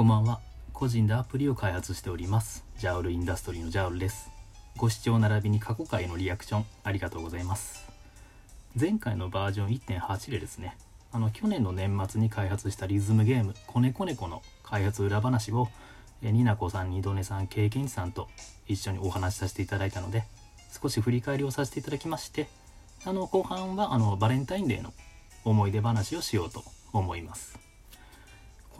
[0.00, 0.40] こんばんは。
[0.72, 2.64] 個人でアプリを開発しております。
[2.78, 4.30] ジャオルインダストリーのジャオルです。
[4.78, 7.86] ご視聴並びに過去回のリアクションありがとうございます。
[8.80, 10.74] 前回のバージョン1.8でですね、
[11.12, 15.68] あの去年の年末に開発したリズムゲーム「コネコネコ」の開発裏話を
[16.22, 18.30] えニナコさん、ニドネさん、経験値さんと
[18.68, 20.24] 一緒にお話しさせていただいたので
[20.80, 22.48] 少し振り返りをさせていただきまして
[23.04, 24.94] あの後半はあのバレンタインデーの
[25.44, 26.64] 思い出話をしようと
[26.94, 27.59] 思います。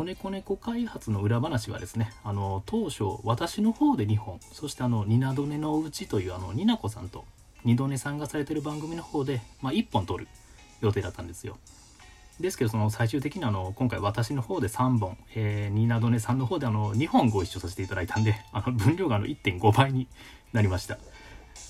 [0.00, 7.26] コネコネコ開発の裏話はですねあの当初私の方で2本そしてあのニナドネのうちというあのニナコさんと
[7.66, 10.26] ニドネさんがされてる番組の方で、まあ、1本撮る
[10.80, 11.58] 予定だったんですよ。
[12.40, 20.08] ですけどその最終的にあの今回私の方で3本、えー、ニナドネさんの方であの2本ご一緒させていただいたんであの分量があの1.5倍に
[20.54, 20.96] なりました。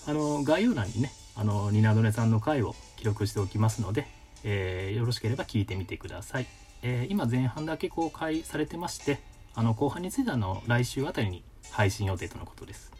[0.06, 4.06] あの概要欄にねあのニナドネさんの回を記録しておきますので、
[4.44, 6.46] えーよろしければ聞いてみてください。
[6.82, 9.20] えー今前半だけ公開されてまして
[9.54, 12.92] あの後半についてはの来週あたりに配信予定とのことです。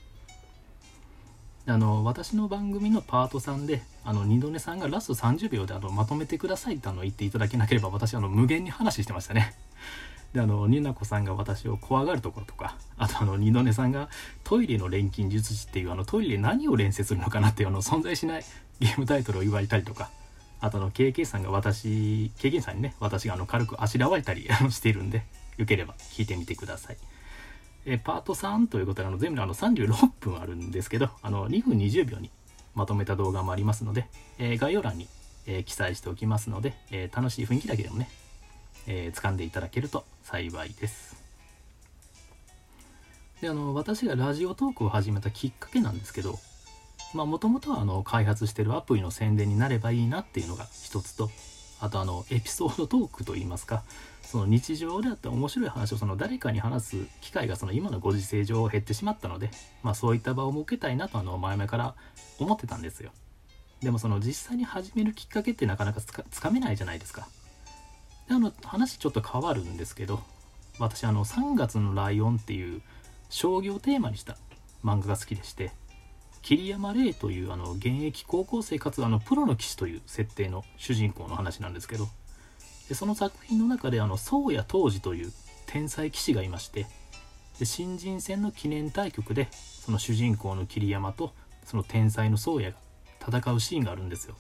[1.67, 9.55] あの私の番組のパート3であの二度寝さんがラスト30秒であのまとめてくださいってあの言っていただけなければ私あの無限に話してましたね。
[10.33, 14.09] であのニナコさんが私を怖がるところとかあとあの二度寝さんが
[14.45, 18.45] トイレの錬金術師っていうあのトイレで何を連接するのかなっていうあの存在しない
[18.79, 20.11] ゲームタイトルを言われたりとか
[20.61, 25.25] あとの KK さんが私 KK さんにね私があの軽くあしらわれたり しているんで
[25.57, 26.97] よければ聞いてみてください。
[27.87, 32.31] えパート3ということであの全部であの36分あるんですけどあの2分20秒に
[32.75, 34.07] まとめた動画もありますので、
[34.39, 35.09] えー概要欄に、
[35.47, 38.09] えー記載しておきますので、えー楽しい雰囲気だけでもね、
[38.87, 41.17] えー掴んでいただけると幸いです。
[43.41, 46.39] であの私がラジオトークを始めたきっかけなんですけど
[47.15, 51.31] もともとはあの開発してるアプリの宣伝になればいいなっていうのが一つと
[51.81, 53.83] あとあのエピソードトークといいますか
[54.23, 59.51] その日常であった面白い話をその誰かに話す機会がその今のご時世上減ってしまったので、
[59.83, 61.95] まあ、そういった場を設けたいなとあの前々から
[62.39, 63.11] 思ってたんですよ。
[63.83, 67.27] でもその実際に始めるきっかけってなかなかつかつかめないじゃないですか。
[68.29, 70.21] であの話ちょっと変わるんですけど
[70.79, 72.83] 私あの3月のライオンっていう
[73.31, 74.37] 将棋をテーマにした
[74.85, 75.73] 漫画が好きでして
[76.43, 82.09] 桐山玲というあの現役高校生かつあのプロの棋士という設定の主人公の話なんですけど
[82.89, 85.33] でその作品の中であの宗谷当時という
[85.67, 86.87] 天才棋士がいまして
[87.59, 91.33] で新人戦の記念対局でその主人公の桐山と
[91.65, 92.77] その天才の宗谷が
[93.21, 94.35] 戦うシーンがあるんですよ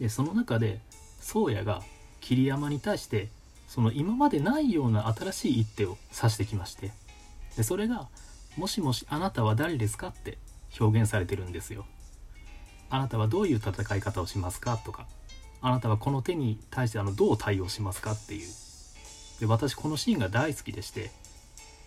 [0.00, 0.80] でその中で
[1.20, 1.82] 宗谷が
[2.20, 3.28] 桐山に対して
[3.66, 6.92] その今までないような新しい一手を指してきまして
[7.56, 8.08] でそれが
[8.56, 10.38] 「もしもしあなたは誰ですか?」って
[10.78, 11.84] 表現されてるんですよ。
[12.90, 14.76] あなたはどういう戦い方をしますか？
[14.76, 15.06] とか。
[15.60, 18.12] あなたはこの手に対してあのどう対応しますか？
[18.12, 18.48] っていう。
[19.40, 21.10] で私このシーンが大好きでして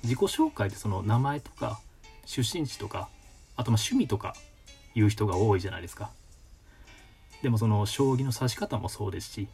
[0.04, 1.80] 自己紹介でその名前とか
[2.26, 3.08] 出身地とか
[3.56, 4.36] あとま趣味とか
[4.96, 6.12] 言う人が多いじゃないですか。
[7.42, 9.48] でもその将棋の指し方もそうですし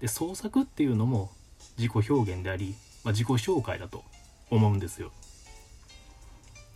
[0.00, 1.30] で創作っていうのも
[1.78, 4.04] 自己表現であり、まあ、自己紹介だと
[4.50, 5.12] 思うんですよ。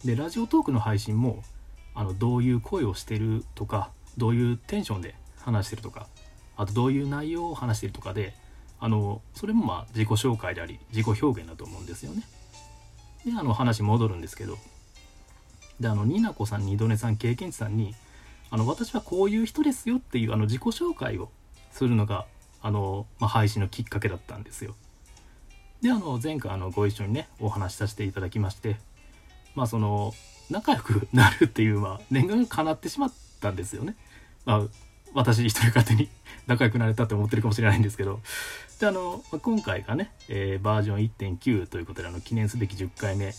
[0.04, 1.42] でラジオトークの配信も
[1.94, 6.06] あのどういう声をしてるとかどういうテンションで話してるとか
[6.56, 8.34] あとどういう内容を話してるとかで
[8.80, 12.22] あのそれもまあ自己紹介であり自己表現だと思うんですよね。
[13.24, 14.58] であの話戻るんですけど。
[15.80, 17.94] であのニナコさんにドネさん経験値さんに
[18.50, 21.30] あの私はこういう人ですよっていうあの自己紹介を
[21.70, 22.26] するのが
[22.60, 24.74] あの、まあ、配信のきっかけだったんですよ。
[25.80, 28.76] であの前回あのご一緒にねお話しさせていただきまして
[29.54, 30.14] まあその
[30.52, 33.96] 仲良くなるっていうまあ念願が叶ってしまったんですよね。
[34.44, 34.62] まあ
[35.14, 36.08] 私一人勝手に
[36.46, 38.20] 仲良くなれたって思ってるかもしれないんですけど
[38.80, 43.34] であの、まあ今回がね、えーバージョン1.9ということであの記念すべき10回目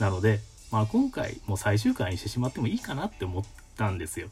[0.00, 3.44] なので、まあ、今回もう最終回にしてしまってもいいかなって思っ
[3.76, 4.28] たんですよ。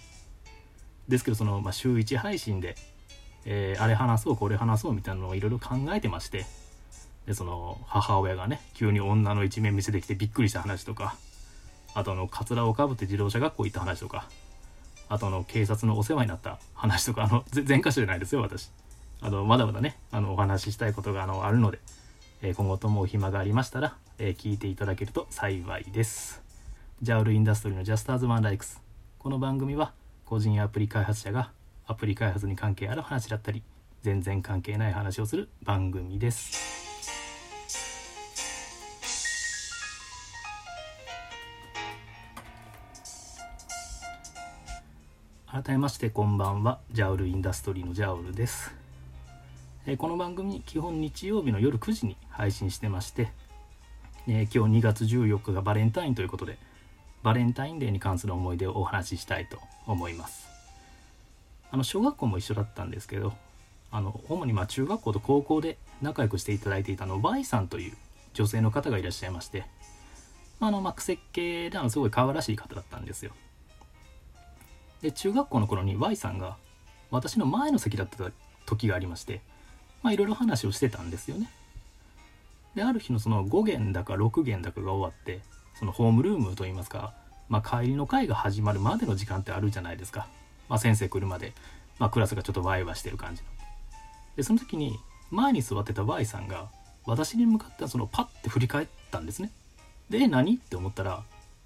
[1.08, 2.76] ですけどその、まあ、週1配信で、
[3.44, 6.46] えーあれ話そうこれ話そうみたいなのをいろいろ考えてまして
[7.26, 11.16] でその母親がね急に女の一面見せてきてびっくりした話とか
[11.96, 14.28] あとあのカツラをかぶって自動車学校行った話とか。
[15.08, 17.24] あとあの警察のお世話になった話とか。
[17.24, 18.70] あのぜ前科者じゃないですよ私。
[19.22, 21.78] あのまだまだねあのお話ししたいことがあのあるので、
[22.42, 26.42] えー今後ともお暇がありましたら、えー聞いていただけると幸いです。
[27.00, 28.78] ジャウルインダストリーのジャスターズワンライクス。
[29.18, 29.92] この番組は
[30.26, 31.50] 個人アプリ開発者が
[31.86, 33.62] アプリ開発に関係ある話だったり
[34.02, 36.85] 全然関係ない話をする番組です。
[45.56, 46.80] 改めましてこんばんは。
[46.92, 48.74] ジャウルインダストリーのジャウルです、
[49.86, 53.32] えーこの番組基本日曜日の夜9時に配信してまして
[54.28, 56.58] え今日2月14日がバレンタインということで
[57.22, 60.46] バレンタインデーに関する思い出をお話ししたいと思います。
[61.70, 63.32] あの小学校も一緒だったんですけど
[63.90, 67.96] あの主にま中学校と高校で仲良くしていただいていたの Y さんという
[68.34, 69.64] 女性の方がいらっしゃいまして
[70.60, 73.32] あのまあ癖系であのすごい可愛らしい方だったんですよ。
[75.06, 76.56] で中学校の頃に Y さんが
[77.12, 78.32] 私の前の席だった
[78.66, 79.40] 時がありまして
[80.02, 81.48] まあいろいろ話をしてたんですよね。
[82.74, 85.40] である日のその5弦だか6弦だかが終わって
[85.78, 87.14] そのホームルームといいますか、
[87.48, 90.26] まあ、帰りの会が始まるまでの時間ってあるじゃないですか、
[90.68, 91.52] まあ、先生来るまで、
[92.00, 93.48] まあ、クラスがちょっとワイワイしてる感じの。
[94.36, 94.98] でその時に
[95.30, 96.68] 前に座ってた Y さんが
[97.06, 99.52] 私に向かってそのパッて振り返ったんですね。
[100.10, 100.56] で何？
[100.56, 101.22] って思ったら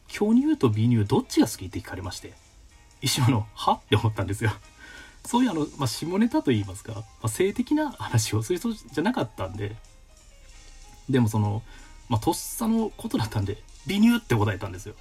[0.09, 2.35] 巨乳と美乳どっちが好きって聞かれまして。
[3.01, 3.73] 一瞬のは？
[3.73, 4.51] って思ったんですよ
[5.25, 9.77] そういうあの、まあ、下ネタと言いますか、まあ、性的な話をする人じゃなかったんで
[11.11, 11.63] でもその、
[12.09, 14.95] まあ、とっさのことだったんで、美乳って答えたんですよ。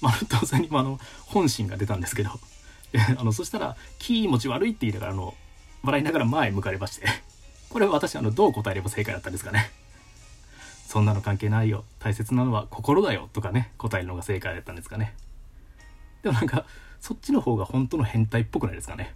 [0.00, 2.30] まあ、当然に、まあ、の、本心が出たんですけど、
[3.18, 5.34] あの、そしたら、気持ち悪いって言いながら、あの、
[5.82, 7.06] 笑いながら前へ向かれまして、
[7.68, 9.70] これ私、あの、どう答えれば正解だったんですかね。
[10.86, 11.84] そんなの関係ないよ。
[12.00, 13.28] 大切なのは心だよ。
[13.32, 15.14] とかね、答えるのが正解だったんですかね。
[16.22, 16.66] でもなんか、
[17.00, 19.14] そっちの方が本当の変態っぽくないですかね。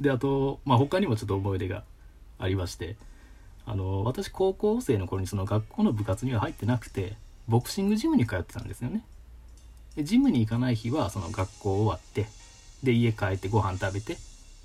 [0.00, 1.84] で、あと、まあ、他にもちょっと思い出が
[2.38, 2.96] ありまして、
[3.66, 7.14] あの私高校生の頃にその学校の部活には入ってなくて
[7.48, 9.04] ボクシングジムに通ってたんですよね。
[9.96, 12.26] でジムに行かない日はその学校終わって
[12.84, 14.16] で家帰ってご飯食べて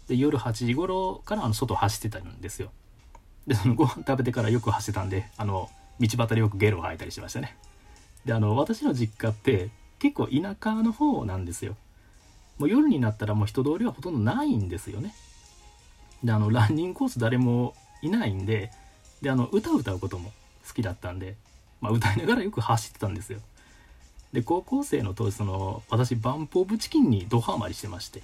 [0.07, 2.71] で夜8時頃からあの外走ってたんですよ。
[3.47, 5.69] でそのご飯食べてからよく走ってたんであの
[5.99, 7.57] 道端でよくゲロを吐いたりしましたね。
[8.25, 11.75] であの私の実家って結構田舎の方なんですよ。
[12.57, 15.13] もう夜になったらもう人通りはほとんどないんですよね。
[16.23, 18.71] であのランニングコース誰もいないんで
[19.21, 20.31] であの歌を歌うことも
[20.67, 21.35] 好きだったんで、
[21.79, 23.39] まあ、歌いながらよく走ってたんですよ。
[24.33, 28.21] で高校生の当時その私バンプ・オブ・チキンにドハマりしてまして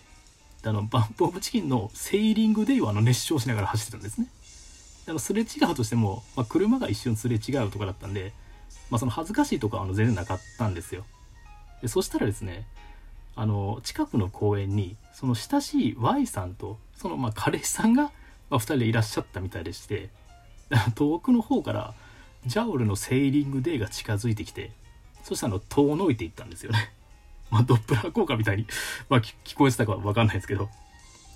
[0.63, 4.27] であのバンプ・オブ・チキンのセーリングデイをあの熱唱しながら走ってたんですね。
[5.05, 8.33] であのすれ違うとしても、まあ、車が一瞬すれ違うとかだったんで、
[8.89, 11.03] まあ、その恥ずかしいとかはあの全然なかったんですよ。
[11.81, 12.65] でそしたらですね
[13.37, 18.11] あの近くの公園にその親しい Y さんとそのまあ彼氏さんが、
[18.49, 20.09] ま、2人でいらっしゃったみたいでして
[20.95, 21.93] 遠くの方から
[22.45, 24.71] ジャオルのセーリングデーが近づいてきて
[25.27, 26.93] そしたらの遠のいていったんですよね。
[27.51, 28.65] まあ、ドップラー効果みたいに、
[29.09, 30.69] まあ、聞こえてたかわかんないですけど。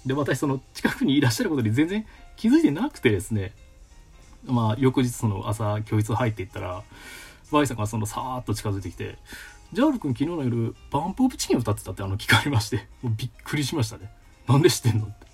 [0.06, 2.06] で、私その近くにいらっしゃることに全然
[2.38, 3.54] 気づいてなくてですね、
[4.46, 6.84] まあ、翌日その朝教室入っていったら、
[7.52, 9.18] Y さんがそのさーっと近づいてきて、
[9.74, 14.12] ジャール君昨日の夜、バンプオブチキン歌ってたってあの聞かれまして、 もうびっくりしましたね。
[14.48, 15.28] なんで知ってんのって。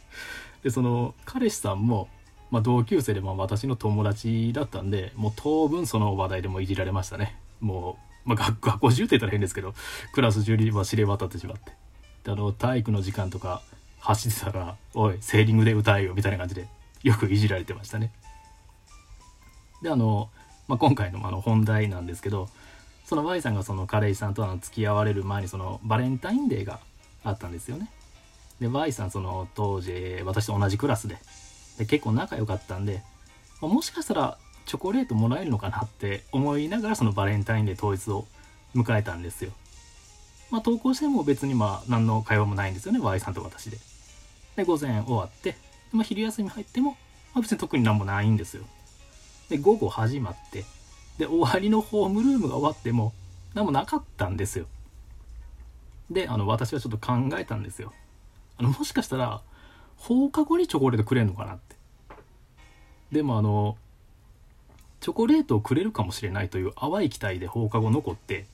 [0.66, 2.08] で、その彼氏さんも、
[2.52, 9.74] まあ、同級生でまあ私の友達だったんでもう当分その話題でもいじられましたねもう、まあ、学学校中って言ったら変ですけど
[10.14, 11.74] クラス中には知れ渡ってしまって
[12.24, 13.62] であの体育の時間とか
[14.00, 16.70] 走ってたら「おいセーリングで歌えよ」みたいな感じで
[17.04, 18.14] よくいじられてましたね
[19.82, 20.30] であの、
[20.70, 22.50] まあ、今回のあの本題なんですけど
[23.08, 26.80] その Y さんがその彼氏さんとの付き合われる前にそのバレンタインデーが
[27.24, 27.90] あったんですよね
[28.60, 31.18] で Y さんその当時私と同じクラスで
[31.80, 33.02] で結構仲良かったんで、
[33.62, 38.26] ま、もしかしたらチョコレートもらえるのかなって思いながらそのバレンタインデー当日を
[38.76, 39.52] 迎えたんですよ。
[40.52, 43.78] まあ投稿しても別にまあ何の会話もないんですよね Y さんと私で。
[44.58, 45.56] で午前終わって
[45.92, 46.92] まあ、昼休み入っても、
[47.34, 48.64] まあ、別に特に何もないんですよ。
[49.50, 50.66] で午後始まって
[51.18, 53.14] で終わりのホームルームが終わっても
[53.54, 54.68] 何もなかったんですよ。
[56.10, 57.94] であの私はちょっと考えたんですよ。
[58.58, 59.42] あのもしかしたら
[59.98, 61.76] 放課後にチョコレートくれんのかなって
[63.12, 63.78] でもあの
[65.00, 68.46] チョコレートをくれるかもしれないという淡い期待で放課後残って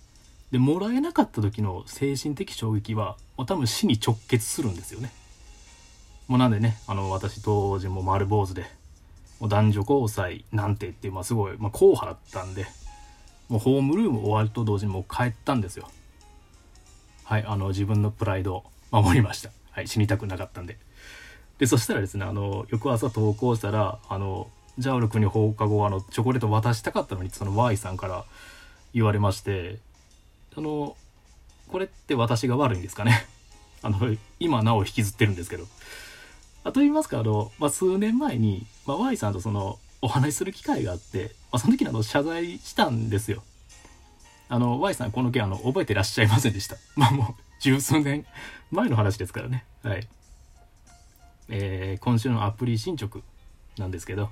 [0.51, 5.11] でもらえなかった時の精神的衝撃は多分死に直結するんですよね
[6.27, 8.65] もうなんでねあの私当時も丸坊主で
[9.43, 12.65] もう男女交際なんてっていう、まあ、すごい、まあ、硬派だったんで
[13.49, 15.89] もうホームルーム終わると同時にもう帰ったんですよ。
[17.25, 19.49] はいあの自分のプライドを守りました。
[19.71, 20.77] はい死にたくなかったんで。
[21.57, 24.47] でそしたらですねあの翌朝投稿したらあの
[24.77, 28.23] ジャオル君に放課後あのチョコレート渡したかったのにその Y さんから
[28.93, 29.79] 言われまして
[30.55, 30.95] あの
[31.67, 33.27] これって私が悪いんですかね。
[33.81, 33.99] あの
[34.39, 35.65] 今なお引きずってるんですけど。
[36.63, 43.43] あと言いますかあの、まあ、数年前に、まあ、Y さんとそのお話しする機会があって、まあ、その時にあの謝罪したんですよ。
[44.49, 46.77] あの Y さんこの件あの覚えてらっしゃいませんでした。
[46.95, 48.25] まあもう十数年
[48.71, 49.65] 前の話ですからね。
[49.83, 50.07] はい。
[51.49, 53.19] えー、今週のアプリ進捗
[53.77, 54.29] なんですけど、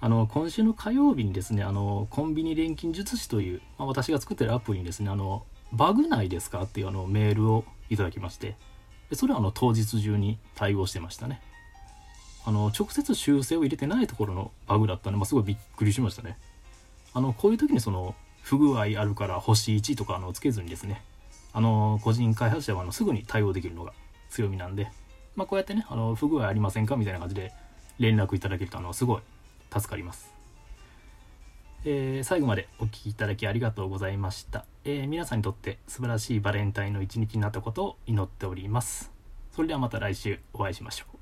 [0.00, 8.56] あの今週の火曜日にですねあのコンビニ錬金術師という、まあ、私が作ってるアプリにですねあのバグないですかっていうあのメールをいただきまして
[9.12, 11.40] それはあの当日中に対応してましたね。
[12.44, 16.38] あの直接修正を入れてないところのバグだったんで、まあ、すごいびっくりしましたね。
[17.14, 21.02] あのこういう時にその不具合あるから星1とかあのつけずにですね。
[21.52, 23.92] あの個人開発者はあのすぐに対応できるのが
[24.30, 24.90] 強みなんで、
[25.36, 27.52] まあ、こうやってねあの不具合ありませんかみたいな感じで
[27.98, 29.22] 連絡いただけるとあのすごい
[29.70, 30.32] 助かります、
[31.84, 39.12] えー、最後までお聴きいただきありがとうございました、えー、皆さんにとって素晴らしいバレンタインの一日になったことを祈っております。
[39.54, 41.21] それではまた来週お会いしましょう。